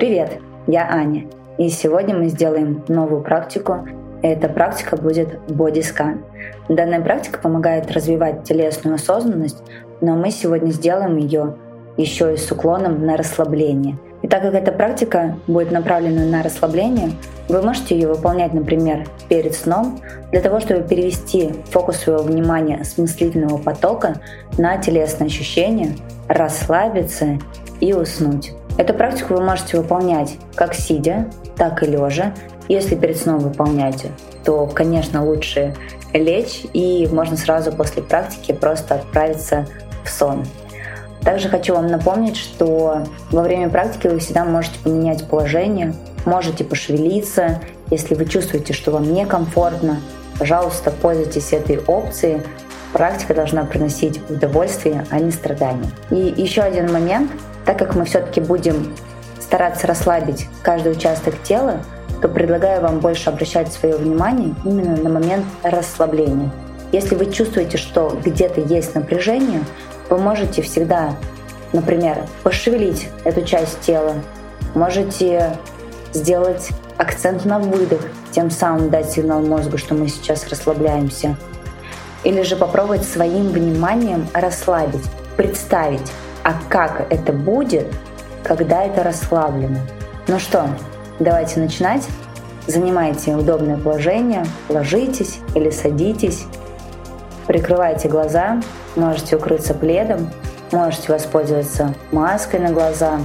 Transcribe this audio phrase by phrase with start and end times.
[0.00, 1.26] Привет, я Аня,
[1.58, 3.86] и сегодня мы сделаем новую практику.
[4.22, 6.24] Эта практика будет бодискан.
[6.70, 9.62] Данная практика помогает развивать телесную осознанность,
[10.00, 11.54] но мы сегодня сделаем ее
[11.98, 13.98] еще и с уклоном на расслабление.
[14.22, 17.10] И так как эта практика будет направлена на расслабление,
[17.50, 22.96] вы можете ее выполнять, например, перед сном, для того, чтобы перевести фокус своего внимания с
[22.96, 24.14] мыслительного потока
[24.56, 25.94] на телесные ощущения,
[26.26, 27.38] расслабиться
[27.80, 28.54] и уснуть.
[28.78, 31.26] Эту практику вы можете выполнять как сидя,
[31.56, 32.32] так и лежа.
[32.68, 34.12] Если перед сном выполняете,
[34.44, 35.74] то, конечно, лучше
[36.12, 39.66] лечь и можно сразу после практики просто отправиться
[40.04, 40.44] в сон.
[41.22, 45.94] Также хочу вам напомнить, что во время практики вы всегда можете поменять положение,
[46.24, 47.60] можете пошевелиться.
[47.90, 50.00] Если вы чувствуете, что вам некомфортно,
[50.38, 52.42] пожалуйста, пользуйтесь этой опцией.
[52.92, 55.90] Практика должна приносить удовольствие, а не страдания.
[56.10, 57.30] И еще один момент–
[57.64, 58.94] так как мы все-таки будем
[59.38, 61.80] стараться расслабить каждый участок тела,
[62.20, 66.50] то предлагаю вам больше обращать свое внимание именно на момент расслабления.
[66.92, 69.60] Если вы чувствуете, что где-то есть напряжение,
[70.08, 71.14] вы можете всегда,
[71.72, 74.14] например, пошевелить эту часть тела,
[74.74, 75.56] можете
[76.12, 78.00] сделать акцент на выдох,
[78.32, 81.36] тем самым дать сигнал мозгу, что мы сейчас расслабляемся.
[82.24, 85.04] Или же попробовать своим вниманием расслабить,
[85.36, 86.12] представить,
[86.44, 87.86] а как это будет,
[88.42, 89.78] когда это расслаблено.
[90.28, 90.68] Ну что,
[91.18, 92.06] давайте начинать.
[92.66, 96.44] Занимайте удобное положение, ложитесь или садитесь,
[97.46, 98.60] прикрывайте глаза,
[98.96, 100.30] можете укрыться пледом,
[100.70, 103.18] можете воспользоваться маской на глаза.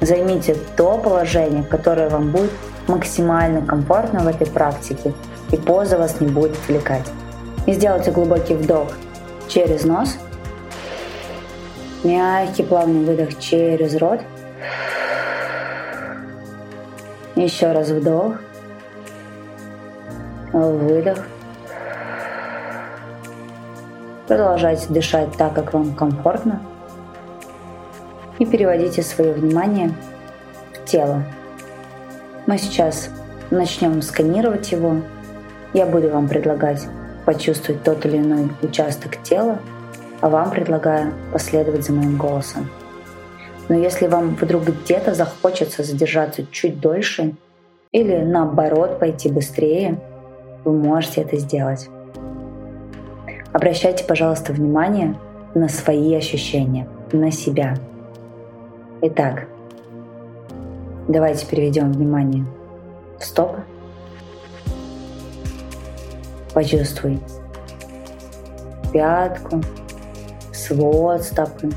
[0.00, 2.50] Займите то положение, которое вам будет
[2.88, 5.12] максимально комфортно в этой практике,
[5.52, 7.06] и поза вас не будет отвлекать.
[7.66, 8.88] И сделайте глубокий вдох
[9.46, 10.16] через нос–
[12.02, 14.20] Мягкий плавный выдох через рот.
[17.36, 18.36] Еще раз вдох.
[20.52, 21.18] Выдох.
[24.26, 26.62] Продолжайте дышать так, как вам комфортно.
[28.38, 29.92] И переводите свое внимание
[30.72, 31.22] в тело.
[32.46, 33.10] Мы сейчас
[33.50, 35.02] начнем сканировать его.
[35.74, 36.86] Я буду вам предлагать
[37.26, 39.58] почувствовать тот или иной участок тела,
[40.20, 42.68] а вам предлагаю последовать за моим голосом.
[43.68, 47.34] Но если вам вдруг где-то захочется задержаться чуть дольше
[47.92, 50.00] или наоборот пойти быстрее,
[50.64, 51.88] вы можете это сделать.
[53.52, 55.16] Обращайте, пожалуйста, внимание
[55.54, 57.76] на свои ощущения, на себя.
[59.02, 59.48] Итак,
[61.08, 62.44] давайте переведем внимание
[63.18, 63.62] в стопы.
[66.54, 67.20] Почувствуй
[68.92, 69.62] пятку,
[70.52, 71.70] свод стопы,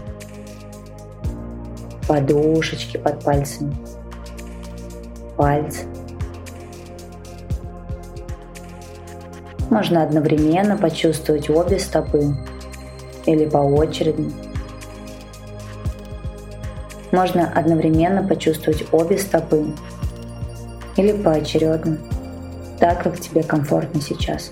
[2.07, 3.75] подушечки под пальцами,
[5.38, 5.85] пальцы.
[9.69, 12.35] Можно одновременно почувствовать обе стопы
[13.25, 14.31] или по очереди.
[17.11, 19.66] Можно одновременно почувствовать обе стопы
[20.95, 21.97] или поочередно,
[22.79, 24.51] так как тебе комфортно сейчас.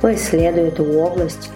[0.00, 1.50] Поисследуй эту область.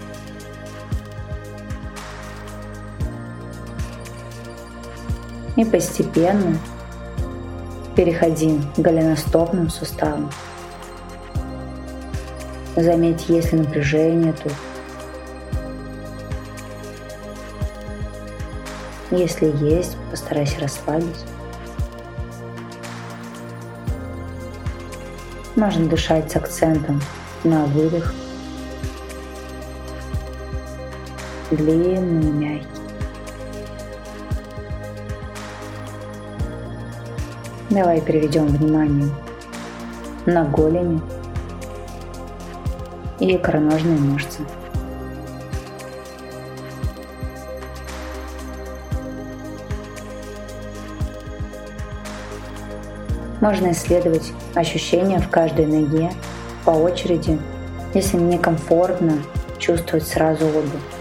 [5.57, 6.57] И постепенно
[7.95, 10.31] переходи к голеностопным суставам.
[12.77, 14.53] Заметь, есть ли напряжение тут.
[19.11, 21.27] Если есть, постарайся расслабить.
[25.57, 27.03] Можно дышать с акцентом
[27.45, 28.15] на выдох–
[31.51, 32.81] длинный и мягкий.
[37.71, 39.11] Давай переведем внимание
[40.27, 41.01] на голени
[43.21, 44.41] и икроножные мышцы.
[53.41, 56.11] Можно исследовать ощущения в каждой ноге
[56.65, 57.41] по очереди,
[57.95, 59.15] если некомфортно
[59.59, 61.00] чувствовать сразу обе.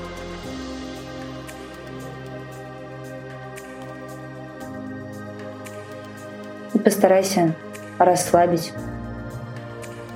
[7.00, 7.56] Постарайся
[7.98, 8.74] расслабить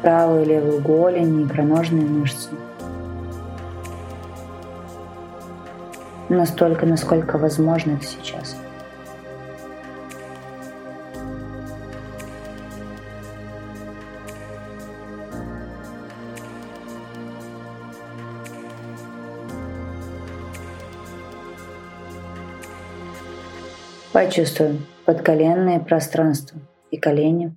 [0.02, 2.50] правую и левую голень и икроножные мышцы.
[6.28, 8.58] Настолько, насколько возможно это сейчас.
[24.12, 26.60] Почувствуем подколенное пространство–
[26.94, 27.52] и колени,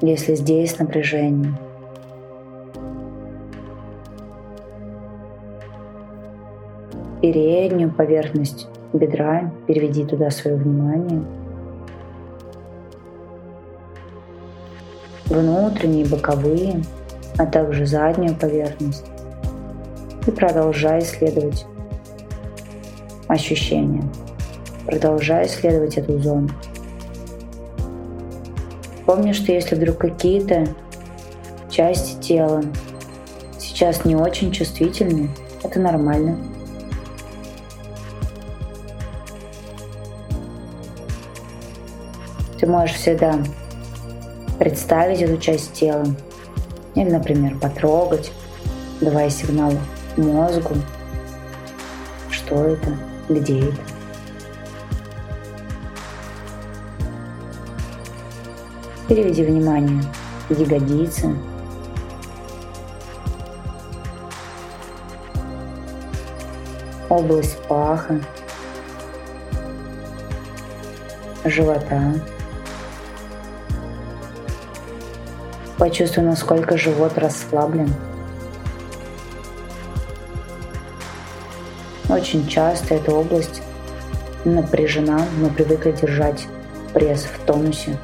[0.00, 1.52] если здесь напряжение.
[7.20, 11.24] Переднюю поверхность бедра переведи туда свое внимание.
[15.26, 16.82] Внутренние, боковые,
[17.38, 19.04] а также заднюю поверхность.
[20.28, 21.66] И продолжай исследовать
[23.26, 24.04] ощущения.
[24.86, 26.50] Продолжай исследовать эту зону.
[29.10, 30.68] Помни, что если вдруг какие-то
[31.68, 32.62] части тела
[33.58, 35.30] сейчас не очень чувствительны,
[35.64, 36.38] это нормально.
[42.60, 43.34] Ты можешь всегда
[44.60, 46.06] представить эту часть тела
[46.94, 48.30] или, например, потрогать,
[49.00, 49.72] давая сигнал
[50.16, 50.76] мозгу,
[52.30, 52.96] что это,
[53.28, 53.89] где это.
[59.10, 60.04] Переведи внимание
[60.50, 61.34] ягодицы,
[67.08, 68.20] область паха,
[71.44, 72.14] живота.
[75.76, 77.92] Почувствуй, насколько живот расслаблен.
[82.08, 83.60] Очень часто эта область
[84.44, 86.46] напряжена, но привыкла держать
[86.94, 87.98] пресс в тонусе.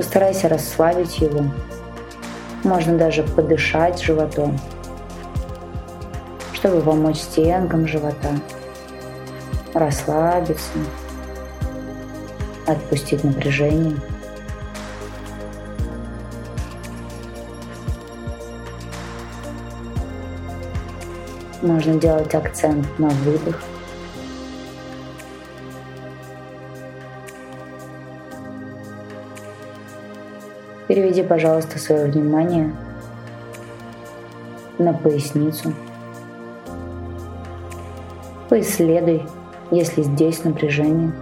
[0.00, 1.44] Постарайся расслабить его.
[2.64, 4.58] Можно даже подышать животом,
[6.54, 8.30] чтобы помочь стенкам живота
[9.74, 10.70] расслабиться,
[12.66, 13.94] отпустить напряжение.
[21.60, 23.62] Можно делать акцент на выдох.
[30.90, 32.74] Переведи, пожалуйста, свое внимание
[34.76, 35.72] на поясницу.
[38.48, 39.24] Поисследуй,
[39.70, 41.12] если здесь напряжение.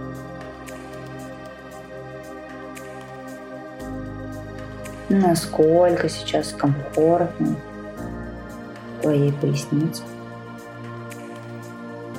[5.07, 7.55] Насколько сейчас комфортно
[9.03, 10.01] твоей пояснице.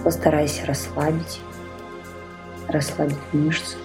[0.04, 1.40] Постарайся расслабить,
[2.68, 3.76] расслабить мышцы.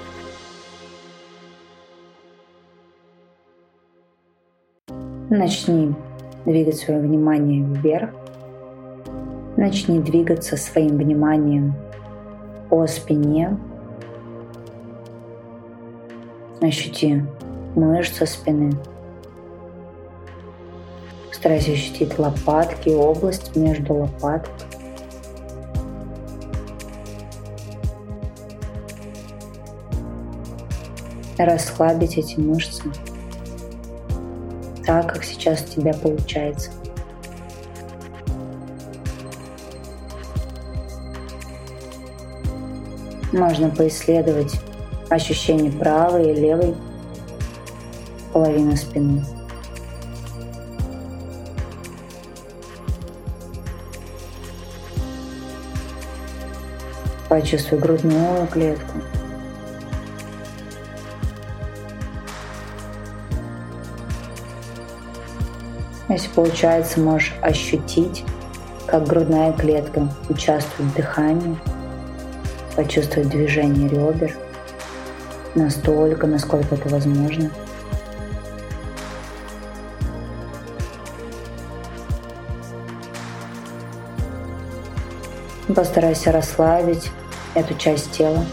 [5.38, 5.94] Начни
[6.46, 8.10] двигать свое внимание вверх.
[9.58, 11.74] Начни двигаться своим вниманием
[12.70, 13.58] по спине.
[16.62, 17.22] Ощути
[17.76, 18.72] мышцы спины.
[21.34, 24.56] Старайся ощутить лопатки, область между лопатками.
[31.38, 32.82] расслабить эти мышцы
[34.86, 36.72] так, как сейчас у тебя получается.
[43.32, 44.54] Можно поисследовать
[45.10, 46.76] ощущения правой и левой
[48.32, 49.24] половины спины.
[57.28, 59.02] Почувствуй грудную клетку.
[66.08, 68.24] Если получается, можешь ощутить,
[68.86, 71.58] как грудная клетка участвует в дыхании,
[72.76, 74.36] почувствовать движение ребер
[75.56, 77.50] настолько, насколько это возможно.
[85.76, 87.10] Постарайся расслабить
[87.56, 88.46] эту часть тела.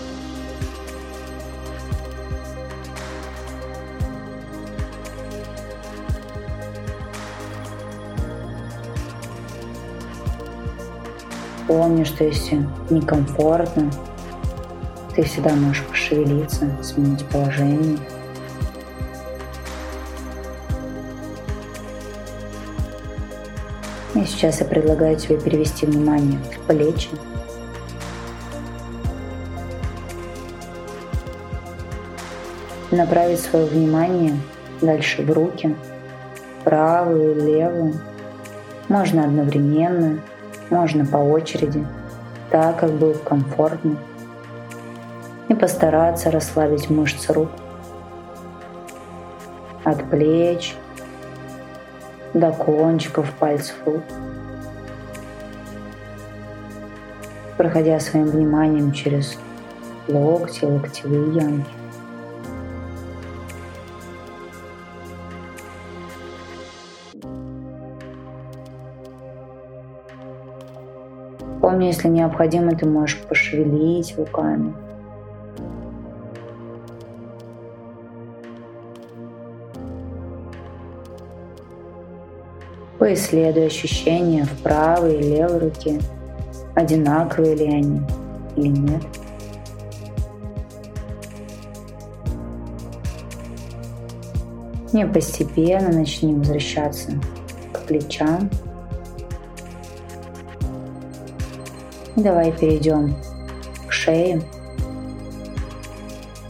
[11.73, 13.91] Помни, что если некомфортно,
[15.17, 17.99] ты всегда можешь пошевелиться, сменить положение.
[24.15, 27.09] И сейчас я предлагаю тебе перевести внимание в плечи.
[32.91, 34.39] Направить свое внимание
[34.83, 35.75] дальше в руки,
[36.65, 37.95] правую, левую.
[38.91, 40.21] Можно одновременно–
[40.73, 41.87] можно по очереди,
[42.51, 43.97] так, как будет комфортно.
[45.49, 47.51] И постараться расслабить мышцы рук
[49.85, 50.75] от плеч
[52.35, 54.03] до кончиков пальцев рук.
[57.63, 59.39] проходя своим вниманием через
[60.09, 61.82] локти, локтевые ямки.
[71.83, 74.73] Помни, если необходимо, ты можешь пошевелить руками.
[83.01, 86.01] Поисследуй ощущения в правой и левой руке.
[86.77, 88.01] Одинаковые ли они
[88.55, 89.03] или нет.
[94.93, 97.11] Не постепенно начни возвращаться
[97.73, 98.49] к плечам.
[102.17, 103.17] Давай перейдем
[103.87, 104.43] к шее.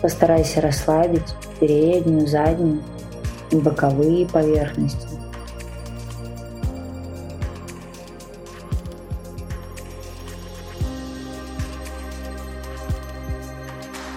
[0.01, 2.83] Постарайся расслабить переднюю, заднюю
[3.51, 5.09] и боковые поверхности.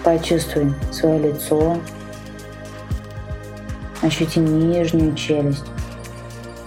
[0.02, 1.78] Почувствуй свое лицо,
[4.02, 5.66] ощути нижнюю челюсть,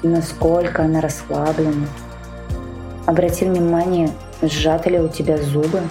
[0.03, 1.87] насколько она расслаблена.
[3.05, 4.09] Обрати внимание,
[4.41, 5.81] сжаты ли у тебя зубы.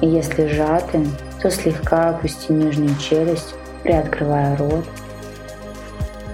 [0.00, 1.06] Если сжаты,
[1.40, 4.84] то слегка опусти нижнюю челюсть, приоткрывая рот.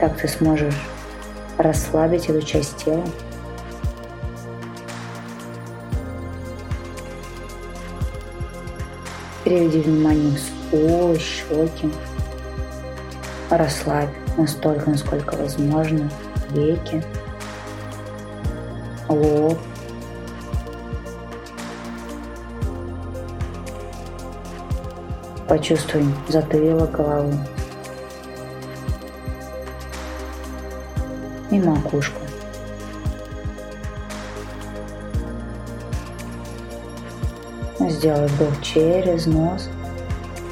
[0.01, 0.75] Так ты сможешь
[1.59, 3.05] расслабить эту часть тела.
[9.45, 11.93] Переведи внимание в скулы, щеки.
[13.51, 16.11] Расслабь настолько, насколько возможно,
[16.51, 17.03] веки,
[19.09, 19.59] лоб.
[25.53, 27.35] Почувствуй затылок головы
[31.51, 32.23] и макушку.
[37.81, 39.69] Сделай вдох через нос,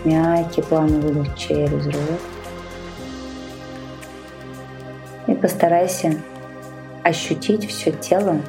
[0.04, 2.21] мягкий плавный выдох через рот.
[5.28, 6.21] И постарайся
[7.04, 8.42] ощутить все тело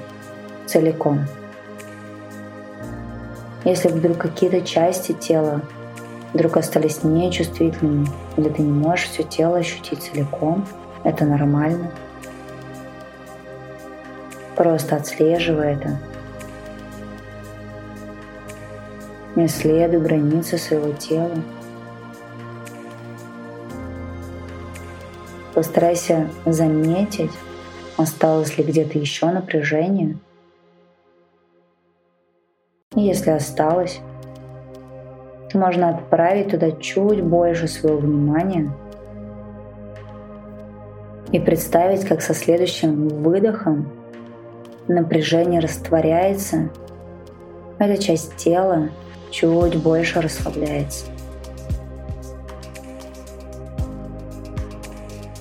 [0.66, 1.26] целиком.
[3.64, 5.62] Если вдруг какие-то части тела
[6.34, 8.08] вдруг остались нечувствительными,
[8.38, 10.66] или ты не можешь все тело ощутить целиком,
[11.04, 11.92] это нормально.
[14.56, 16.00] Просто отслеживай это
[19.36, 21.36] Не исследуй границы своего тела.
[25.54, 27.32] Постарайся заметить,
[27.96, 30.18] осталось ли где-то еще напряжение.
[32.96, 34.02] И если осталось,
[35.52, 38.72] то можно отправить туда чуть больше своего внимания
[41.32, 43.90] и представить, как со следующим выдохом
[44.88, 46.70] напряжение растворяется,
[47.80, 48.90] эта часть тела
[49.30, 51.06] чуть больше расслабляется.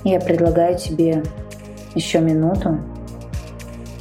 [0.04, 1.22] Я предлагаю тебе
[1.94, 2.78] еще минуту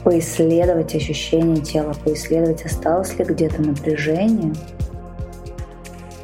[0.04, 4.54] поисследовать ощущение тела, поисследовать, осталось ли где-то напряжение,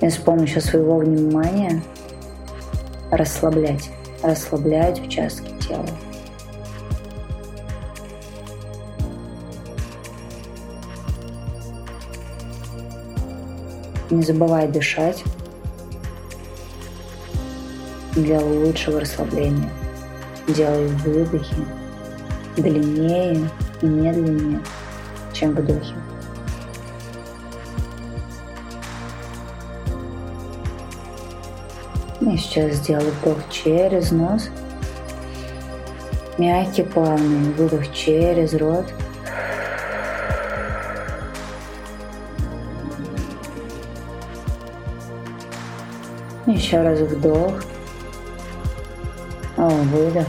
[0.05, 1.81] и с помощью своего внимания
[3.09, 3.89] расслаблять,
[4.21, 5.85] расслаблять участки тела.
[14.11, 15.23] Не забывай дышать
[18.11, 19.71] для лучшего расслабления.
[20.47, 21.65] Делай выдохи
[22.55, 23.49] длиннее
[23.81, 24.59] и медленнее,
[25.33, 25.95] чем вдохи.
[32.35, 34.49] И сейчас сделай вдох через нос.
[36.37, 38.85] Мягкий, плавный выдох через рот–
[46.45, 47.63] Еще раз вдох.
[49.57, 50.27] О, выдох.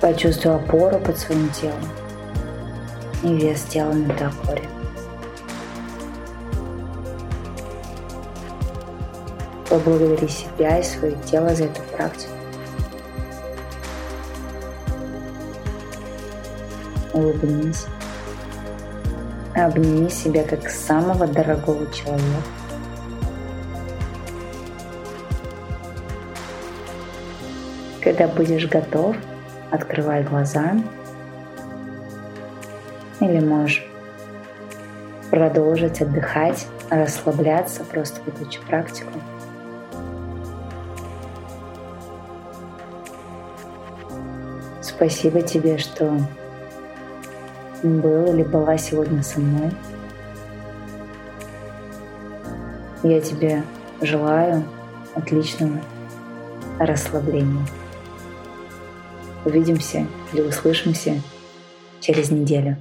[0.00, 1.76] Почувствуй опору под своим телом
[3.22, 4.26] и вес тела на этой
[9.72, 12.34] Поблагодари себя и свое тело за эту практику.
[17.14, 17.86] Улыбнись.
[19.54, 22.42] Обними себя как самого дорогого человека.
[28.02, 29.16] Когда будешь готов,
[29.70, 30.72] открывай глаза
[33.20, 33.86] или можешь
[35.30, 39.18] продолжить отдыхать, расслабляться, просто выключи практику.
[45.02, 46.16] Спасибо тебе, что
[47.82, 49.72] был или была сегодня со мной.
[53.02, 53.64] Я тебе
[54.00, 54.62] желаю
[55.16, 55.80] отличного
[56.78, 57.66] расслабления.
[59.44, 61.20] Увидимся или услышимся
[61.98, 62.76] через неделю.